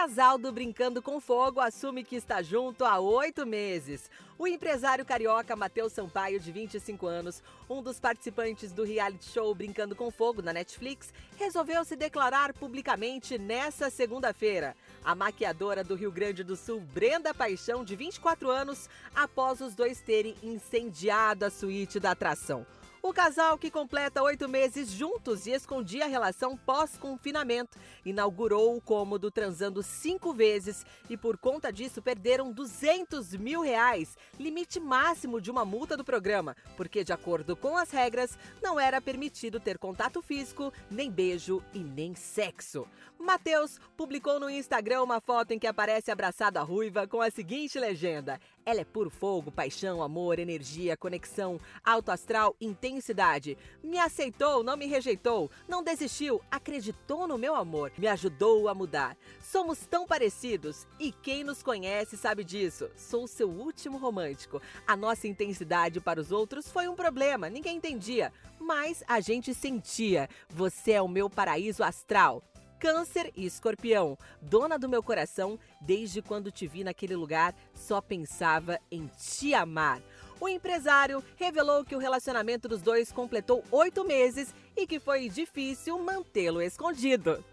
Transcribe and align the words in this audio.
casal 0.00 0.38
do 0.38 0.50
Brincando 0.50 1.02
com 1.02 1.20
Fogo 1.20 1.60
assume 1.60 2.02
que 2.02 2.16
está 2.16 2.40
junto 2.40 2.86
há 2.86 2.98
oito 2.98 3.44
meses. 3.44 4.10
O 4.38 4.46
empresário 4.46 5.04
carioca 5.04 5.54
Matheus 5.54 5.92
Sampaio, 5.92 6.40
de 6.40 6.50
25 6.50 7.06
anos, 7.06 7.42
um 7.68 7.82
dos 7.82 8.00
participantes 8.00 8.72
do 8.72 8.82
reality 8.82 9.26
show 9.26 9.54
Brincando 9.54 9.94
com 9.94 10.10
Fogo 10.10 10.40
na 10.40 10.54
Netflix, 10.54 11.12
resolveu 11.36 11.84
se 11.84 11.96
declarar 11.96 12.54
publicamente 12.54 13.36
nessa 13.36 13.90
segunda-feira. 13.90 14.74
A 15.04 15.14
maquiadora 15.14 15.84
do 15.84 15.94
Rio 15.94 16.10
Grande 16.10 16.42
do 16.42 16.56
Sul, 16.56 16.80
Brenda 16.80 17.34
Paixão, 17.34 17.84
de 17.84 17.94
24 17.94 18.48
anos, 18.48 18.88
após 19.14 19.60
os 19.60 19.74
dois 19.74 20.00
terem 20.00 20.34
incendiado 20.42 21.44
a 21.44 21.50
suíte 21.50 22.00
da 22.00 22.12
atração. 22.12 22.64
O 23.02 23.14
casal, 23.14 23.56
que 23.56 23.70
completa 23.70 24.22
oito 24.22 24.46
meses 24.46 24.90
juntos 24.90 25.46
e 25.46 25.52
escondia 25.52 26.04
a 26.04 26.08
relação 26.08 26.54
pós-confinamento, 26.54 27.78
inaugurou 28.04 28.76
o 28.76 28.80
cômodo 28.80 29.30
transando 29.30 29.82
cinco 29.82 30.34
vezes 30.34 30.84
e, 31.08 31.16
por 31.16 31.38
conta 31.38 31.72
disso, 31.72 32.02
perderam 32.02 32.52
200 32.52 33.34
mil 33.36 33.62
reais, 33.62 34.18
limite 34.38 34.78
máximo 34.78 35.40
de 35.40 35.50
uma 35.50 35.64
multa 35.64 35.96
do 35.96 36.04
programa, 36.04 36.54
porque, 36.76 37.02
de 37.02 37.10
acordo 37.10 37.56
com 37.56 37.74
as 37.74 37.90
regras, 37.90 38.38
não 38.62 38.78
era 38.78 39.00
permitido 39.00 39.58
ter 39.58 39.78
contato 39.78 40.20
físico, 40.20 40.70
nem 40.90 41.10
beijo 41.10 41.64
e 41.72 41.78
nem 41.78 42.14
sexo. 42.14 42.86
Matheus 43.18 43.78
publicou 43.96 44.40
no 44.40 44.48
Instagram 44.48 45.02
uma 45.02 45.20
foto 45.20 45.52
em 45.52 45.58
que 45.58 45.66
aparece 45.66 46.10
abraçado 46.10 46.58
à 46.58 46.62
ruiva 46.62 47.06
com 47.06 47.20
a 47.20 47.30
seguinte 47.30 47.78
legenda: 47.78 48.40
Ela 48.64 48.80
é 48.80 48.84
puro 48.84 49.10
fogo, 49.10 49.50
paixão, 49.50 50.02
amor, 50.02 50.38
energia, 50.38 50.96
conexão, 50.96 51.60
alto 51.84 52.10
astral, 52.10 52.56
intensidade 52.60 52.89
intensidade. 52.90 53.56
Me 53.82 53.98
aceitou, 53.98 54.62
não 54.62 54.76
me 54.76 54.86
rejeitou, 54.86 55.50
não 55.68 55.82
desistiu, 55.82 56.40
acreditou 56.50 57.26
no 57.26 57.38
meu 57.38 57.54
amor, 57.54 57.92
me 57.96 58.06
ajudou 58.06 58.68
a 58.68 58.74
mudar. 58.74 59.16
Somos 59.40 59.86
tão 59.86 60.06
parecidos 60.06 60.86
e 60.98 61.12
quem 61.12 61.44
nos 61.44 61.62
conhece 61.62 62.16
sabe 62.16 62.44
disso. 62.44 62.90
Sou 62.96 63.26
seu 63.26 63.48
último 63.48 63.98
romântico. 63.98 64.60
A 64.86 64.96
nossa 64.96 65.26
intensidade 65.26 66.00
para 66.00 66.20
os 66.20 66.30
outros 66.32 66.70
foi 66.70 66.88
um 66.88 66.94
problema, 66.94 67.48
ninguém 67.48 67.76
entendia, 67.76 68.32
mas 68.58 69.02
a 69.08 69.20
gente 69.20 69.54
sentia. 69.54 70.28
Você 70.48 70.92
é 70.92 71.02
o 71.02 71.08
meu 71.08 71.30
paraíso 71.30 71.82
astral. 71.82 72.42
Câncer 72.80 73.30
e 73.36 73.44
Escorpião. 73.44 74.16
Dona 74.40 74.78
do 74.78 74.88
meu 74.88 75.02
coração, 75.02 75.58
desde 75.82 76.22
quando 76.22 76.50
te 76.50 76.66
vi 76.66 76.82
naquele 76.82 77.14
lugar, 77.14 77.54
só 77.74 78.00
pensava 78.00 78.80
em 78.90 79.06
te 79.06 79.52
amar. 79.52 80.00
O 80.40 80.48
empresário 80.48 81.22
revelou 81.36 81.84
que 81.84 81.94
o 81.94 81.98
relacionamento 81.98 82.66
dos 82.66 82.80
dois 82.80 83.12
completou 83.12 83.62
oito 83.70 84.02
meses 84.04 84.54
e 84.74 84.86
que 84.86 84.98
foi 84.98 85.28
difícil 85.28 85.98
mantê-lo 85.98 86.62
escondido. 86.62 87.44